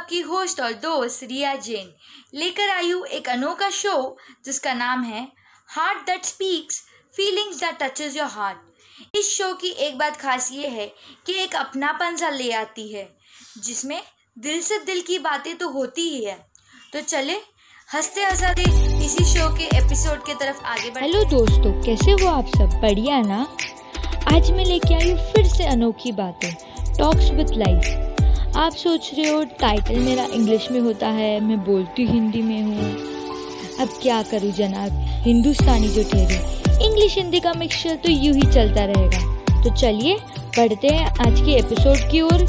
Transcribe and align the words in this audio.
आपकी 0.00 0.20
होस्ट 0.20 0.60
और 0.60 0.72
दोस्त 0.72 1.22
रिया 1.22 1.54
जैन। 1.54 1.88
लेकर 2.34 2.68
आई 2.68 2.90
हूँ 2.90 3.06
एक 3.06 3.28
अनोखा 3.28 3.68
शो 3.70 4.16
जिसका 4.44 4.72
नाम 4.74 5.02
है 5.04 5.26
heart 5.68 5.98
that 6.06 6.24
speaks 6.24 6.80
feelings 7.14 7.60
that 7.60 7.82
touches 7.82 8.16
your 8.16 8.26
heart 8.26 9.16
इस 9.16 9.28
शो 9.30 9.52
की 9.54 9.68
एक 9.68 9.98
बात 9.98 10.16
खास 10.16 10.50
ये 10.52 10.68
है 10.68 10.86
कि 11.26 11.34
एक 11.34 11.56
अपनापन 11.56 12.16
सा 12.16 12.30
ले 12.30 12.50
आती 12.52 12.92
है 12.92 13.06
जिसमें 13.64 14.00
दिल 14.38 14.60
से 14.60 14.78
दिल 14.78 15.00
की 15.00 15.18
बातें 15.18 15.56
तो 15.58 15.68
होती 15.68 16.08
ही 16.08 16.24
है। 16.24 16.38
तो 16.92 17.00
चले 17.00 17.36
हँसते 17.94 18.24
हंसाते 18.24 18.62
इसी 19.06 19.24
शो 19.24 19.48
के 19.56 19.64
एपिसोड 19.78 20.26
के 20.26 20.34
तरफ़ 20.34 20.62
आगे 20.64 20.90
बढ़ 20.90 21.02
हेलो 21.02 21.24
दोस्तों 21.30 21.72
कैसे 21.82 22.10
हो 22.12 22.28
आप 22.28 22.46
सब? 22.46 22.80
बढ़िया 22.82 23.20
ना? 23.20 23.42
आज 24.34 24.50
मैं 24.50 24.64
लेके 24.64 24.94
आई 24.94 25.10
हूँ 25.10 25.32
फिर 25.32 25.48
से 25.48 25.66
अनोखी 25.66 26.12
बातें। 26.12 26.52
टॉक्स 26.98 27.30
विद 27.30 27.50
लाइफ 27.58 28.09
आप 28.56 28.72
सोच 28.72 29.10
रहे 29.14 29.28
हो 29.30 29.42
टाइटल 29.60 29.98
मेरा 29.98 30.24
इंग्लिश 30.24 30.70
में 30.70 30.78
होता 30.80 31.08
है, 31.08 31.40
मैं 31.40 31.58
बोलती 31.64 32.06
हिंदी 32.06 32.40
में 32.42 32.62
हूँ। 32.62 32.88
अब 33.80 33.88
क्या 34.02 34.22
करूँ 34.22 34.50
जनाब? 34.52 34.92
हिंदुस्तानी 35.24 35.88
जो 35.88 36.02
ठहरी। 36.10 36.86
इंग्लिश 36.86 37.16
हिंदी 37.16 37.40
का 37.40 37.52
मिक्सचर 37.52 37.96
तो 37.96 38.10
यूँ 38.10 38.34
ही 38.34 38.50
चलता 38.52 38.84
रहेगा। 38.84 39.62
तो 39.62 39.74
चलिए 39.76 40.16
पढ़ते 40.56 40.88
हैं 40.88 41.06
आज 41.20 41.40
के 41.40 41.52
एपिसोड 41.58 42.10
की 42.10 42.20
ओर। 42.20 42.44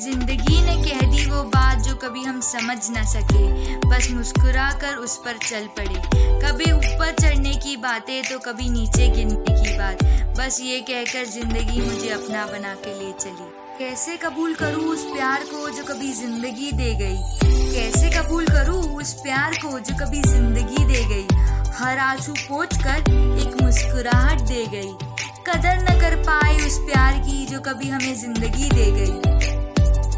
ज़िंदगी 0.00 0.60
ने 0.62 0.76
कह 0.82 1.00
दी 1.06 1.24
वो 1.30 1.42
बात 1.46 1.78
जो 1.78 1.94
कभी 1.96 2.22
हम 2.22 2.40
समझ 2.40 2.78
ना 2.90 3.04
सके। 3.04 3.78
बस 3.88 4.10
मुस्कुरा 4.10 4.70
कर 4.82 4.96
उस 4.96 5.16
पर 5.16 5.38
चल 5.46 5.66
पड़े। 5.78 6.02
कभी 6.42 6.72
ऊपर 6.72 7.14
चढ़ने 7.20 7.54
की 7.56 7.76
बातें 7.78 8.22
तो 8.22 8.38
कभी 8.40 8.68
नीचे 8.70 9.08
गिरने 9.08 9.54
की 9.54 9.78
बात। 9.78 10.04
बस 10.38 10.60
ये 10.62 10.80
कहकर 10.80 11.24
ज़िंदगी 11.30 11.80
मुझे 11.80 12.08
अपना 12.10 12.46
बना 12.46 12.74
के 12.74 12.98
ले 12.98 13.12
चली। 13.20 13.50
कैसे 13.80 14.16
कबूल 14.16 14.54
करूँ 14.54 14.82
उस 14.84 15.04
प्यार 15.04 15.44
को 15.44 15.68
जो 15.70 15.82
कभी 15.84 16.12
ज़िंदगी 16.12 16.70
दे 16.72 16.94
गई? 16.94 17.16
कैसे 17.72 18.10
कबूल 18.10 18.46
करूँ 18.46 18.80
उस 18.96 19.12
प्यार 19.12 19.54
को 19.54 19.78
जो 19.78 19.94
कभी 19.96 20.20
ज़िंदगी 20.22 20.84
दे 20.84 21.04
गई? 21.04 21.26
हर 21.78 21.98
आँसू 21.98 22.32
पोच 22.32 22.76
कर 22.76 23.10
एक 23.40 23.62
मुस्कुराहट 23.62 24.40
दे 24.40 24.66
गई। 24.66 24.92
कदर 25.46 25.80
न 25.82 25.98
कर 26.00 26.16
पाए 26.22 26.56
उस 26.66 26.78
प्यार 26.80 27.18
की 27.18 27.46
जो 27.46 27.60
कभी 27.60 27.88
हमें 27.88 28.14
ज़िंदगी 28.14 28.68
दे 28.70 28.90
गई। 28.90 29.18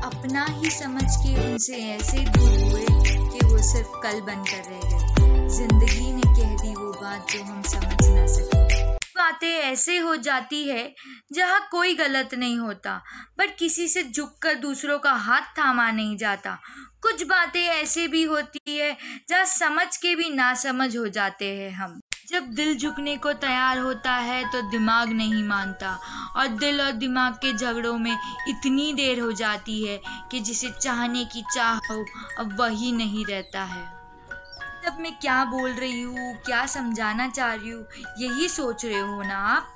अपना 0.03 0.47
ही 0.49 0.71
समझ 0.71 1.11
के 1.17 1.35
उनसे 1.45 1.77
ऐसे 1.93 2.19
दूर 2.19 2.59
हुए 2.63 2.85
कि 2.85 3.47
वो 3.47 3.63
सिर्फ़ 3.63 4.01
कल 4.03 4.21
बनकर 4.21 4.71
रह 4.71 4.91
गए। 4.91 5.49
ज़िंदगी 5.49 6.13
ने 6.13 6.35
कह 6.35 6.57
दी 6.57 6.75
वो 6.75 6.91
बात 6.93 7.33
जो 7.33 7.43
हम 7.45 7.63
समझ 7.63 8.09
ना 8.09 8.27
सके। 8.27 8.92
बातें 9.23 9.49
ऐसे 9.49 9.97
हो 9.99 10.15
जाती 10.19 10.63
है 10.69 10.95
जहाँ 11.33 11.61
कोई 11.71 11.95
गलत 11.95 12.35
नहीं 12.35 12.59
होता 12.59 13.03
बट 13.39 13.57
किसी 13.59 13.89
से 13.89 14.03
झुककर 14.05 14.55
दूसरों 14.55 14.99
का 14.99 15.13
हाथ 15.13 15.59
थामा 15.59 15.91
नहीं 15.91 16.17
जाता। 16.17 16.59
कुछ 17.03 17.23
बातें 17.23 17.63
ऐसे 17.63 18.07
भी 18.09 18.23
होती 18.23 18.79
है 18.79 18.97
जहाँ 19.29 19.45
समझ 19.45 19.97
के 19.97 20.15
भी 20.17 20.31
ना 20.31 20.53
समझ 20.55 20.97
हो 20.97 21.07
जाते 21.09 21.55
हैं 21.57 21.71
हम। 21.71 22.01
जब 22.29 22.45
दिल 22.49 22.77
झुकने 22.79 23.17
को 23.17 23.33
तैयार 23.33 23.79
होता 23.79 24.13
है 24.13 24.45
तो 24.45 24.61
दिमाग 24.71 25.09
नहीं 25.09 25.43
मानता 25.45 25.95
और 26.37 26.49
दिल 26.49 26.81
और 26.81 26.93
दिमाग 26.93 27.35
के 27.35 27.53
झगड़ों 27.53 27.97
में 27.99 28.13
इतनी 28.49 28.93
देर 28.93 29.21
हो 29.21 29.33
जाती 29.33 29.83
है 29.85 30.01
कि 30.31 30.41
जिसे 30.41 30.71
चाहने 30.83 31.25
की 31.25 31.43
चाह 31.55 31.75
हो, 31.91 32.05
अब 32.39 32.61
वही 32.61 32.93
नहीं 32.93 33.25
रहता 33.27 33.65
है। 33.65 34.02
तब 34.85 34.97
मैं 35.01 35.13
क्या 35.15 35.45
बोल 35.45 35.71
रही 35.71 36.01
हूँ, 36.03 36.35
क्या 36.37 36.65
समझाना 36.67 37.29
चाह 37.29 37.53
रही 37.55 37.71
हूँ, 37.71 37.87
यही 38.19 38.49
सोच 38.49 38.85
रहे 38.85 39.01
हो 39.01 39.23
ना 39.23 39.37
आप? 39.49 39.75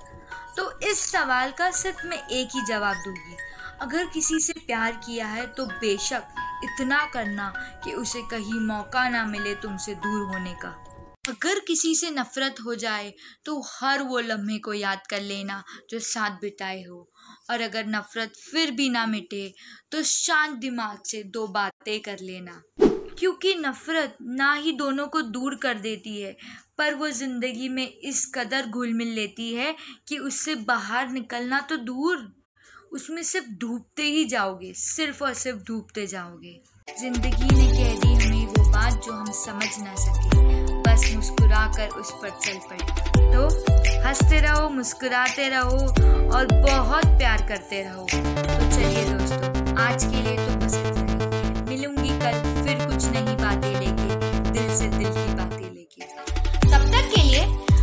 तो 0.56 0.70
इस 0.82 1.00
सवाल 1.02 1.50
का 1.50 1.70
सिर्फ़ 1.72 2.06
मैं 2.06 2.18
एक 2.28 2.48
ही 2.54 2.64
जवाब 2.64 2.96
दूँगी। 2.96 3.36
अगर 3.80 4.06
किसी 4.06 4.38
से 4.40 4.52
प्यार 4.58 4.92
किया 5.06 5.26
है 5.26 5.46
तो 5.46 5.66
बेशक 5.66 6.34
इतना 6.64 7.04
करना 7.06 7.52
कि 7.84 7.92
उसे 7.92 8.22
कहीं 8.22 8.60
मौका 8.60 9.08
ना 9.08 9.24
मिले 9.26 9.54
तुमसे 9.54 9.94
दूर 9.96 10.22
होने 10.26 10.54
का। 10.54 10.68
अगर 11.28 11.58
किसी 11.58 11.94
से 11.94 12.10
नफरत 12.10 12.56
हो 12.66 12.74
जाए 12.74 13.12
तो 13.44 13.60
हर 13.66 14.02
वो 14.02 14.18
लम्हे 14.20 14.58
को 14.58 14.72
याद 14.74 15.06
कर 15.10 15.20
लेना 15.20 15.62
जो 15.90 15.98
साथ 16.00 16.40
बिताए 16.40 16.82
हो। 16.82 17.08
और 17.50 17.60
अगर 17.60 17.86
नफरत 17.86 18.32
फिर 18.42 18.70
भी 18.70 18.88
ना 18.88 19.06
मिटे 19.06 19.52
तो 19.92 20.02
शांत 20.02 20.58
दिमाग 20.58 21.02
से 21.06 21.22
दो 21.24 21.46
बातें 21.48 22.00
कर 22.00 22.18
लेना। 22.20 22.62
क्योंकि 23.18 23.54
नफरत 23.54 24.16
ना 24.22 24.52
ही 24.54 24.72
दोनों 24.72 25.06
को 25.06 25.20
दूर 25.22 25.54
कर 25.54 25.74
देती 25.78 26.20
है, 26.20 26.36
पर 26.78 26.94
वो 26.94 27.08
ज़िंदगी 27.10 27.68
में 27.68 27.86
इस 27.88 28.24
कदर 28.34 28.66
घुल 28.66 28.92
मिल 28.92 29.08
लेती 29.08 29.52
है 29.54 29.74
कि 30.08 30.18
उससे 30.18 30.54
बाहर 30.66 31.08
निकलना 31.10 31.60
तो 31.60 31.76
दूर। 31.76 32.26
उसमें 32.92 33.22
सिर्फ़ 33.22 33.46
डूबते 33.60 34.02
ही 34.02 34.24
जाओगे, 34.24 34.72
सिर्फ़ 34.72 35.22
और 35.24 35.32
सिर्फ़ 35.34 35.58
डूबते 35.58 36.06
जाओगे। 36.06 36.60
ज़िंदगी 37.00 37.54
ने 37.56 37.66
कह 37.68 37.98
दी 38.00 38.14
हमें 38.16 38.46
वो 38.46 38.70
बात 38.72 39.02
जो 39.04 39.12
हम 39.12 39.30
समझ 39.34 39.70
ना 39.78 39.94
सके, 39.94 40.82
बस 40.82 41.10
मुस्कुरा 41.14 41.66
कर 41.76 41.98
उस 42.00 42.12
पर 42.12 42.30
चल 42.40 42.58
पड़े। 42.68 43.32
तो 43.32 43.48
हँसते 44.06 44.40
रहो, 44.40 44.68
मुस्कुराते 44.68 45.48
रहो 45.48 45.78
और 46.36 46.46
बहुत 46.52 47.18
प्यार 47.18 47.46
करते 47.48 47.82
रहो। 47.82 48.04
तो 48.04 48.70
चलिए 48.76 49.04
दोस्तों, 49.04 49.76
आज 49.78 50.04
के 50.04 50.22
लिए 50.22 50.36
तो 50.36 50.54
बस 50.56 50.74
इतना 50.76 51.05
से 54.76 54.88
दिल 54.88 55.08
की 55.08 55.34
बातें 55.34 55.70
लेके 55.74 56.04
तब 56.66 56.90
तक 56.92 57.10
के 57.14 57.22
लिए 57.22 57.42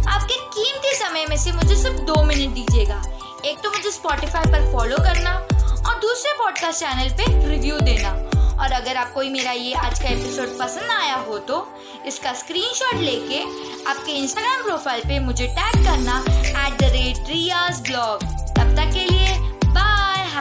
आपके 0.09 0.35
कीमती 0.55 0.93
समय 0.95 1.25
में 1.29 1.37
से 1.37 1.51
मुझे 1.51 1.75
सिर्फ़ 1.75 2.01
दो 2.01 2.23
मिनट 2.23 2.53
दीजिएगा। 2.55 3.01
एक 3.45 3.59
तो 3.63 3.71
मुझे 3.71 3.91
स्पॉटिफाई 3.91 4.51
पर 4.51 4.71
फॉलो 4.73 4.97
करना 4.97 5.33
और 5.35 5.99
दूसरे 6.01 6.33
पॉडकास्ट 6.39 6.79
चैनल 6.79 7.09
पे 7.17 7.25
रिव्यू 7.47 7.79
देना। 7.79 8.11
और 8.63 8.71
अगर 8.71 8.97
आपको 8.97 9.21
मेरा 9.31 9.51
ये 9.51 9.73
आज 9.75 9.99
का 9.99 10.09
एपिसोड 10.09 10.57
पसंद 10.59 10.91
आया 10.91 11.15
हो 11.27 11.37
तो 11.47 11.57
इसका 12.07 12.33
स्क्रीनशॉट 12.41 13.01
लेके 13.01 13.41
आपके 13.89 14.11
इंस्टाग्राम 14.11 14.63
प्रोफ़ाइल 14.63 15.01
पे 15.07 15.19
मुझे 15.25 15.47
टैग 15.57 15.83
करना 15.85 16.23
at 16.27 16.79
the 16.81 16.91
rate 16.93 17.29
Riyaz 17.29 17.81
blog 17.89 18.23
तब 18.57 18.75
तक 18.77 18.93
के 18.95 19.02